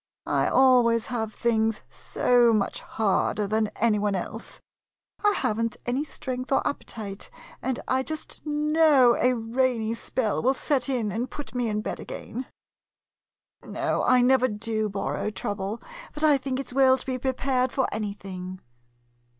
I 0.25 0.47
always 0.47 1.05
have 1.13 1.31
things 1.31 1.83
so 1.87 2.53
much 2.53 2.79
harder 2.81 3.45
than 3.45 3.67
any 3.75 3.99
one 3.99 4.15
else. 4.15 4.59
I 5.23 5.33
have 5.33 5.61
n't 5.61 5.77
any 5.85 6.03
strength 6.03 6.51
or 6.51 6.67
appetite, 6.67 7.29
and 7.61 7.79
I 7.87 8.01
just 8.01 8.43
know 8.43 9.15
a 9.17 9.35
rainy 9.35 9.93
spell 9.93 10.41
will 10.41 10.55
set 10.55 10.89
in 10.89 11.11
and 11.11 11.29
put 11.29 11.53
me 11.53 11.69
in 11.69 11.81
bed 11.81 11.99
again. 11.99 12.47
No, 13.63 14.01
I 14.01 14.21
never 14.21 14.47
do 14.47 14.89
borrow 14.89 15.29
trouble, 15.29 15.79
but 16.15 16.23
I 16.23 16.35
think 16.39 16.59
it 16.59 16.69
's 16.69 16.73
well 16.73 16.97
to 16.97 17.05
be 17.05 17.19
prepared 17.19 17.71
for 17.71 17.85
anything. 17.93 18.59